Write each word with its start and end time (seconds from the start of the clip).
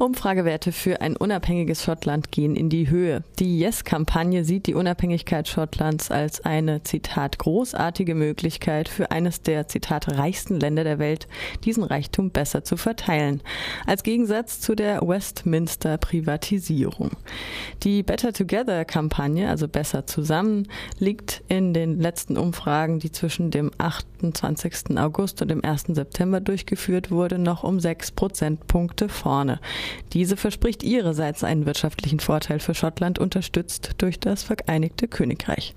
Umfragewerte 0.00 0.72
für 0.72 1.00
ein 1.02 1.14
unabhängiges 1.14 1.84
Schottland 1.84 2.32
gehen 2.32 2.56
in 2.56 2.70
die 2.70 2.88
Höhe. 2.88 3.22
Die 3.38 3.58
Yes-Kampagne 3.58 4.44
sieht 4.44 4.66
die 4.66 4.72
Unabhängigkeit 4.72 5.46
Schottlands 5.46 6.10
als 6.10 6.42
eine, 6.42 6.82
Zitat, 6.82 7.38
großartige 7.38 8.14
Möglichkeit 8.14 8.88
für 8.88 9.10
eines 9.10 9.42
der, 9.42 9.68
Zitat, 9.68 10.08
reichsten 10.08 10.58
Länder 10.58 10.84
der 10.84 10.98
Welt, 10.98 11.28
diesen 11.66 11.84
Reichtum 11.84 12.30
besser 12.30 12.64
zu 12.64 12.78
verteilen. 12.78 13.42
Als 13.86 14.02
Gegensatz 14.02 14.60
zu 14.60 14.74
der 14.74 15.02
Westminster-Privatisierung. 15.02 17.10
Die 17.82 18.02
Better 18.02 18.32
Together-Kampagne, 18.32 19.50
also 19.50 19.68
besser 19.68 20.06
zusammen, 20.06 20.66
liegt 20.98 21.42
in 21.48 21.74
den 21.74 22.00
letzten 22.00 22.38
Umfragen, 22.38 23.00
die 23.00 23.12
zwischen 23.12 23.50
dem 23.50 23.70
28. 23.76 24.98
August 24.98 25.42
und 25.42 25.48
dem 25.48 25.62
1. 25.62 25.88
September 25.88 26.40
durchgeführt 26.40 27.10
wurde, 27.10 27.38
noch 27.38 27.64
um 27.64 27.80
sechs 27.80 28.10
Prozentpunkte 28.10 29.10
vorne. 29.10 29.60
Diese 30.12 30.36
verspricht 30.36 30.82
ihrerseits 30.82 31.44
einen 31.44 31.66
wirtschaftlichen 31.66 32.20
Vorteil 32.20 32.60
für 32.60 32.74
Schottland, 32.74 33.18
unterstützt 33.18 33.90
durch 33.98 34.20
das 34.20 34.42
Vereinigte 34.42 35.08
Königreich. 35.08 35.74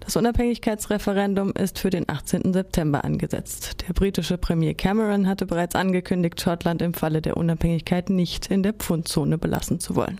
Das 0.00 0.16
Unabhängigkeitsreferendum 0.16 1.52
ist 1.52 1.78
für 1.78 1.90
den 1.90 2.08
18. 2.08 2.52
September 2.52 3.04
angesetzt. 3.04 3.84
Der 3.86 3.94
britische 3.94 4.38
Premier 4.38 4.74
Cameron 4.74 5.26
hatte 5.26 5.46
bereits 5.46 5.74
angekündigt, 5.74 6.40
Schottland 6.40 6.82
im 6.82 6.94
Falle 6.94 7.22
der 7.22 7.36
Unabhängigkeit 7.36 8.10
nicht 8.10 8.48
in 8.48 8.62
der 8.62 8.72
Pfundzone 8.72 9.38
belassen 9.38 9.80
zu 9.80 9.96
wollen. 9.96 10.18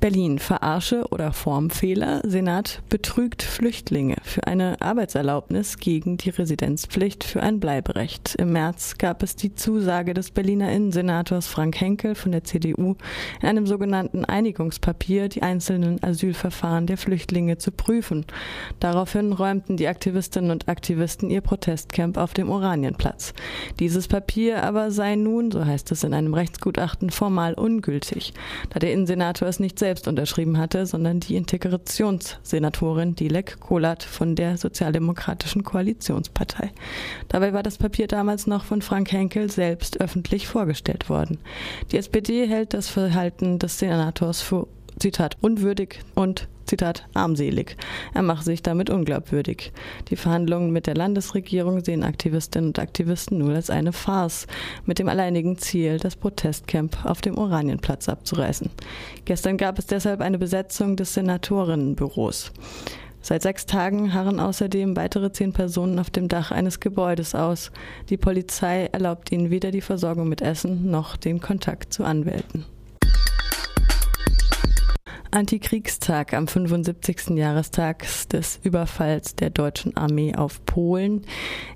Berlin. 0.00 0.38
Verarsche 0.38 1.06
oder 1.10 1.32
Formfehler. 1.32 2.20
Senat 2.24 2.82
betrügt 2.88 3.42
Flüchtlinge 3.42 4.14
für 4.22 4.46
eine 4.46 4.80
Arbeitserlaubnis 4.80 5.78
gegen 5.78 6.18
die 6.18 6.30
Residenzpflicht 6.30 7.24
für 7.24 7.42
ein 7.42 7.58
Bleiberecht. 7.58 8.36
Im 8.36 8.52
März 8.52 8.96
gab 8.98 9.24
es 9.24 9.34
die 9.34 9.56
Zusage 9.56 10.14
des 10.14 10.30
Berliner 10.30 10.70
Innensenators 10.70 11.48
Frank 11.48 11.80
Henkel 11.80 12.14
von 12.14 12.30
der 12.30 12.44
CDU 12.44 12.94
in 13.42 13.48
einem 13.48 13.66
sogenannten 13.66 14.24
Einigungspapier 14.24 15.28
die 15.28 15.42
einzelnen 15.42 16.00
Asylverfahren 16.00 16.86
der 16.86 16.96
Flüchtlinge 16.96 17.58
zu 17.58 17.72
prüfen. 17.72 18.24
Daraufhin 18.78 19.32
räumten 19.32 19.76
die 19.76 19.88
Aktivistinnen 19.88 20.52
und 20.52 20.68
Aktivisten 20.68 21.28
ihr 21.28 21.40
Protestcamp 21.40 22.18
auf 22.18 22.34
dem 22.34 22.50
Oranienplatz. 22.50 23.34
Dieses 23.80 24.06
Papier 24.06 24.62
aber 24.62 24.92
sei 24.92 25.16
nun, 25.16 25.50
so 25.50 25.66
heißt 25.66 25.90
es 25.90 26.04
in 26.04 26.14
einem 26.14 26.34
Rechtsgutachten, 26.34 27.10
formal 27.10 27.54
ungültig, 27.54 28.32
da 28.70 28.78
der 28.78 28.92
Innensenator 28.92 29.48
es 29.48 29.58
nicht 29.58 29.78
selbst 29.78 29.87
selbst 29.88 30.06
unterschrieben 30.06 30.58
hatte, 30.58 30.84
sondern 30.84 31.18
die 31.18 31.34
Integrationssenatorin 31.36 33.14
Dilek 33.14 33.58
Kolat 33.58 34.02
von 34.02 34.36
der 34.36 34.58
Sozialdemokratischen 34.58 35.64
Koalitionspartei. 35.64 36.72
Dabei 37.28 37.54
war 37.54 37.62
das 37.62 37.78
Papier 37.78 38.06
damals 38.06 38.46
noch 38.46 38.64
von 38.64 38.82
Frank 38.82 39.10
Henkel 39.12 39.50
selbst 39.50 39.98
öffentlich 39.98 40.46
vorgestellt 40.46 41.08
worden. 41.08 41.38
Die 41.90 41.96
SPD 41.96 42.46
hält 42.46 42.74
das 42.74 42.88
Verhalten 42.88 43.58
des 43.58 43.78
Senators 43.78 44.42
für 44.42 44.68
Zitat, 45.00 45.36
unwürdig 45.40 46.00
und 46.14 46.48
Zitat, 46.68 47.06
armselig. 47.14 47.76
Er 48.14 48.22
mache 48.22 48.44
sich 48.44 48.62
damit 48.62 48.90
unglaubwürdig. 48.90 49.72
Die 50.10 50.16
Verhandlungen 50.16 50.70
mit 50.70 50.86
der 50.86 50.94
Landesregierung 50.94 51.82
sehen 51.82 52.04
Aktivistinnen 52.04 52.68
und 52.68 52.78
Aktivisten 52.78 53.38
nur 53.38 53.54
als 53.54 53.70
eine 53.70 53.92
Farce, 53.92 54.46
mit 54.84 54.98
dem 54.98 55.08
alleinigen 55.08 55.56
Ziel, 55.56 55.98
das 55.98 56.16
Protestcamp 56.16 57.04
auf 57.04 57.22
dem 57.22 57.38
Oranienplatz 57.38 58.08
abzureißen. 58.08 58.70
Gestern 59.24 59.56
gab 59.56 59.78
es 59.78 59.86
deshalb 59.86 60.20
eine 60.20 60.38
Besetzung 60.38 60.96
des 60.96 61.14
Senatorinnenbüros. 61.14 62.52
Seit 63.20 63.42
sechs 63.42 63.66
Tagen 63.66 64.14
harren 64.14 64.38
außerdem 64.38 64.96
weitere 64.96 65.32
zehn 65.32 65.52
Personen 65.52 65.98
auf 65.98 66.10
dem 66.10 66.28
Dach 66.28 66.50
eines 66.50 66.80
Gebäudes 66.80 67.34
aus. 67.34 67.72
Die 68.10 68.16
Polizei 68.16 68.86
erlaubt 68.86 69.32
ihnen 69.32 69.50
weder 69.50 69.70
die 69.70 69.80
Versorgung 69.80 70.28
mit 70.28 70.40
Essen 70.40 70.90
noch 70.90 71.16
den 71.16 71.40
Kontakt 71.40 71.92
zu 71.92 72.04
Anwälten. 72.04 72.64
Antikriegstag 75.30 76.32
am 76.32 76.48
75. 76.48 77.36
Jahrestag 77.36 78.06
des 78.32 78.58
Überfalls 78.62 79.34
der 79.34 79.50
deutschen 79.50 79.96
Armee 79.96 80.34
auf 80.34 80.64
Polen. 80.64 81.26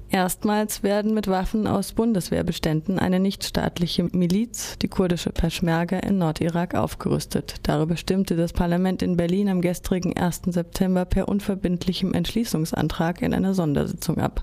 Erstmals 0.08 0.82
werden 0.82 1.12
mit 1.12 1.28
Waffen 1.28 1.66
aus 1.66 1.92
Bundeswehrbeständen 1.92 2.98
eine 2.98 3.20
nichtstaatliche 3.20 4.04
Miliz, 4.04 4.78
die 4.78 4.88
kurdische 4.88 5.30
Peschmerga 5.30 5.98
in 5.98 6.18
Nordirak, 6.18 6.74
aufgerüstet. 6.74 7.56
Darüber 7.62 7.96
stimmte 7.96 8.36
das 8.36 8.52
Parlament 8.52 9.02
in 9.02 9.16
Berlin 9.16 9.48
am 9.48 9.60
gestrigen 9.60 10.16
1. 10.16 10.42
September 10.46 11.04
per 11.04 11.28
unverbindlichem 11.28 12.14
Entschließungsantrag 12.14 13.20
in 13.20 13.34
einer 13.34 13.54
Sondersitzung 13.54 14.18
ab. 14.18 14.42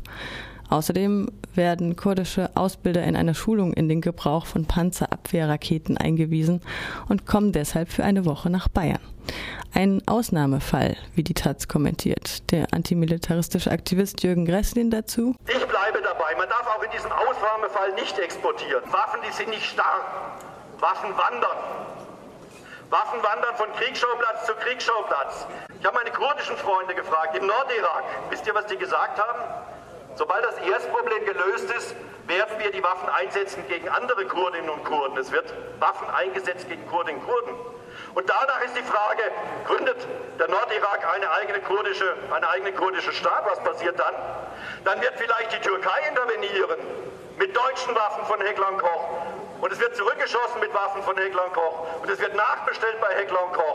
Außerdem 0.70 1.30
werden 1.56 1.96
kurdische 1.96 2.52
Ausbilder 2.56 3.04
in 3.04 3.16
einer 3.16 3.34
Schulung 3.34 3.74
in 3.74 3.90
den 3.90 4.02
Gebrauch 4.02 4.46
von 4.46 4.66
Panzerabwehrraketen 4.66 5.98
eingewiesen 5.98 6.62
und 7.08 7.26
kommen 7.26 7.52
deshalb 7.52 7.90
für 7.90 8.04
eine 8.04 8.26
Woche 8.26 8.50
nach 8.50 8.68
Bayern. 8.68 9.02
Ein 9.74 10.02
Ausnahmefall, 10.08 10.98
wie 11.16 11.24
die 11.24 11.34
Taz 11.34 11.68
kommentiert. 11.68 12.52
Der 12.52 12.74
antimilitaristische 12.74 13.72
Aktivist 13.72 14.24
Jürgen 14.24 14.46
Gresslin 14.46 14.90
dazu. 14.90 15.36
Ich 15.48 15.66
bleibe 15.68 16.02
dabei. 16.02 16.36
Man 16.38 16.50
darf 16.50 16.66
auch 16.76 16.84
in 16.84 16.92
diesem 16.92 17.12
Ausnahmefall 17.12 17.94
nicht 17.94 18.18
exportieren. 18.18 18.84
Waffen, 18.92 19.20
die 19.28 19.34
sind 19.34 19.50
nicht 19.50 19.66
starr. 19.66 20.02
Waffen 20.80 21.12
wandern. 21.12 21.58
Waffen 22.90 23.22
wandern 23.22 23.56
von 23.56 23.68
Kriegsschauplatz 23.74 24.48
zu 24.48 24.54
Kriegsschauplatz. 24.54 25.46
Ich 25.80 25.86
habe 25.86 25.98
meine 25.98 26.10
kurdischen 26.10 26.58
Freunde 26.58 26.96
gefragt 26.96 27.38
im 27.38 27.46
Nordirak. 27.46 28.04
Wisst 28.32 28.48
ihr, 28.48 28.56
was 28.56 28.66
die 28.66 28.78
gesagt 28.78 29.20
haben? 29.20 29.40
Sobald 30.20 30.44
das 30.44 30.58
Erstproblem 30.58 31.24
gelöst 31.24 31.72
ist, 31.78 31.96
werden 32.28 32.60
wir 32.60 32.72
die 32.74 32.84
Waffen 32.84 33.08
einsetzen 33.08 33.66
gegen 33.70 33.88
andere 33.88 34.26
Kurdinnen 34.26 34.70
und 34.70 34.84
Kurden. 34.84 35.18
Es 35.18 35.32
wird 35.32 35.46
Waffen 35.80 36.10
eingesetzt 36.10 36.68
gegen 36.68 36.86
Kurdinnen 36.90 37.22
und 37.22 37.26
Kurden. 37.26 37.56
Und 38.16 38.30
danach 38.30 38.62
ist 38.66 38.76
die 38.76 38.84
Frage, 38.84 39.24
gründet 39.66 39.96
der 40.38 40.50
Nordirak 40.50 41.08
eine 41.16 41.32
eigene 41.32 41.62
kurdische, 41.62 42.18
eine 42.32 42.50
eigene 42.50 42.74
kurdische 42.74 43.14
Staat? 43.14 43.46
Was 43.46 43.64
passiert 43.64 43.98
dann? 43.98 44.14
Dann 44.84 45.00
wird 45.00 45.14
vielleicht 45.16 45.54
die 45.54 45.62
Türkei 45.62 46.10
intervenieren 46.10 46.80
mit 47.38 47.56
deutschen 47.56 47.96
Waffen 47.96 48.26
von 48.26 48.42
Heckler 48.42 48.74
Koch. 48.74 49.06
Und 49.62 49.72
es 49.72 49.80
wird 49.80 49.96
zurückgeschossen 49.96 50.60
mit 50.60 50.74
Waffen 50.74 51.02
von 51.04 51.18
Heckler 51.18 51.50
Koch. 51.54 52.02
Und 52.02 52.10
es 52.10 52.20
wird 52.20 52.36
nachbestellt 52.36 53.00
bei 53.00 53.16
Heckler 53.16 53.48
Koch. 53.54 53.69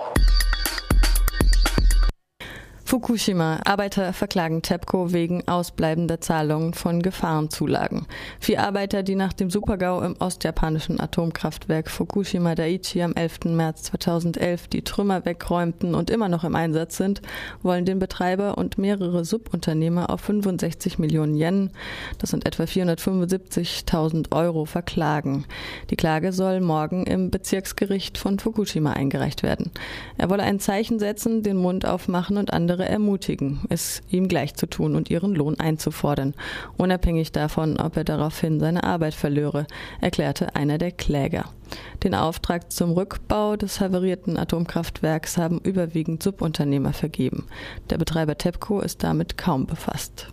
Fukushima. 2.94 3.58
Arbeiter 3.64 4.12
verklagen 4.12 4.62
TEPCO 4.62 5.12
wegen 5.12 5.48
ausbleibender 5.48 6.20
Zahlungen 6.20 6.74
von 6.74 7.02
Gefahrenzulagen. 7.02 8.06
Vier 8.38 8.62
Arbeiter, 8.62 9.02
die 9.02 9.16
nach 9.16 9.32
dem 9.32 9.50
Supergau 9.50 10.00
im 10.02 10.14
ostjapanischen 10.20 11.00
Atomkraftwerk 11.00 11.90
Fukushima 11.90 12.54
Daiichi 12.54 13.02
am 13.02 13.14
11. 13.14 13.46
März 13.46 13.82
2011 13.82 14.68
die 14.68 14.82
Trümmer 14.82 15.24
wegräumten 15.24 15.96
und 15.96 16.08
immer 16.08 16.28
noch 16.28 16.44
im 16.44 16.54
Einsatz 16.54 16.96
sind, 16.96 17.20
wollen 17.64 17.84
den 17.84 17.98
Betreiber 17.98 18.56
und 18.58 18.78
mehrere 18.78 19.24
Subunternehmer 19.24 20.08
auf 20.08 20.20
65 20.20 21.00
Millionen 21.00 21.34
Yen, 21.34 21.70
das 22.18 22.30
sind 22.30 22.46
etwa 22.46 22.62
475.000 22.62 24.30
Euro, 24.30 24.66
verklagen. 24.66 25.46
Die 25.90 25.96
Klage 25.96 26.32
soll 26.32 26.60
morgen 26.60 27.06
im 27.06 27.32
Bezirksgericht 27.32 28.18
von 28.18 28.38
Fukushima 28.38 28.92
eingereicht 28.92 29.42
werden. 29.42 29.72
Er 30.16 30.30
wolle 30.30 30.44
ein 30.44 30.60
Zeichen 30.60 31.00
setzen, 31.00 31.42
den 31.42 31.56
Mund 31.56 31.86
aufmachen 31.86 32.36
und 32.36 32.52
andere 32.52 32.83
andere 32.84 32.88
ermutigen, 32.88 33.60
es 33.68 34.02
ihm 34.08 34.28
gleich 34.28 34.54
zu 34.54 34.66
tun 34.66 34.96
und 34.96 35.10
ihren 35.10 35.34
Lohn 35.34 35.58
einzufordern, 35.58 36.34
unabhängig 36.76 37.32
davon, 37.32 37.78
ob 37.78 37.96
er 37.96 38.04
daraufhin 38.04 38.60
seine 38.60 38.84
Arbeit 38.84 39.14
verlöre, 39.14 39.66
erklärte 40.00 40.54
einer 40.54 40.78
der 40.78 40.92
Kläger. 40.92 41.44
Den 42.02 42.14
Auftrag 42.14 42.70
zum 42.70 42.92
Rückbau 42.92 43.56
des 43.56 43.80
haverierten 43.80 44.36
Atomkraftwerks 44.36 45.36
haben 45.36 45.60
überwiegend 45.60 46.22
Subunternehmer 46.22 46.92
vergeben. 46.92 47.46
Der 47.90 47.98
Betreiber 47.98 48.36
TEPCO 48.36 48.80
ist 48.80 49.02
damit 49.02 49.36
kaum 49.36 49.66
befasst. 49.66 50.28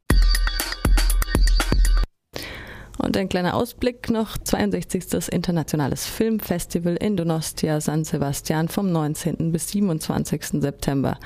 Und 3.04 3.18
ein 3.18 3.30
kleiner 3.30 3.56
Ausblick 3.56 4.12
noch, 4.12 4.38
62. 4.38 5.32
Internationales 5.32 6.06
Filmfestival 6.06 6.98
in 6.98 7.18
Donostia 7.18 7.82
San 7.82 8.04
Sebastian 8.04 8.68
vom 8.68 8.92
19. 8.92 9.52
bis 9.52 9.70
27. 9.70 10.62
September. 10.62 11.18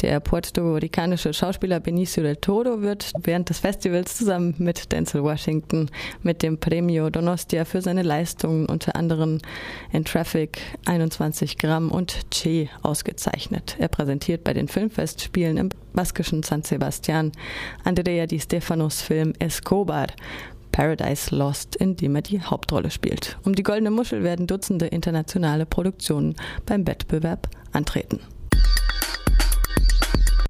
Der 0.00 0.18
puerto-ricanische 0.18 1.32
Schauspieler 1.32 1.78
Benicio 1.78 2.24
del 2.24 2.36
Toro 2.36 2.82
wird 2.82 3.12
während 3.22 3.48
des 3.48 3.60
Festivals 3.60 4.16
zusammen 4.16 4.56
mit 4.58 4.90
Denzel 4.90 5.22
Washington 5.22 5.88
mit 6.24 6.42
dem 6.42 6.58
Premio 6.58 7.10
Donostia 7.10 7.64
für 7.64 7.80
seine 7.80 8.02
Leistungen 8.02 8.66
unter 8.66 8.96
anderem 8.96 9.38
in 9.92 10.04
Traffic, 10.04 10.60
21 10.86 11.58
Gramm 11.58 11.92
und 11.92 12.28
Che 12.32 12.70
ausgezeichnet. 12.82 13.76
Er 13.78 13.88
präsentiert 13.88 14.42
bei 14.42 14.52
den 14.52 14.66
Filmfestspielen 14.66 15.58
im 15.58 15.68
baskischen 15.92 16.42
San 16.42 16.64
Sebastian 16.64 17.30
Andrea 17.84 18.26
Di 18.26 18.40
Stefanos 18.40 19.00
Film 19.00 19.32
Escobar 19.38 20.08
Paradise 20.72 21.34
Lost, 21.34 21.76
in 21.76 21.96
dem 21.96 22.16
er 22.16 22.22
die 22.22 22.40
Hauptrolle 22.40 22.90
spielt. 22.90 23.38
Um 23.44 23.54
die 23.54 23.62
Goldene 23.62 23.90
Muschel 23.90 24.22
werden 24.22 24.46
Dutzende 24.46 24.86
internationale 24.86 25.66
Produktionen 25.66 26.34
beim 26.66 26.86
Wettbewerb 26.86 27.48
antreten. 27.72 28.20